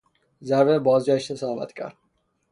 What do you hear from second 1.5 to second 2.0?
کرد.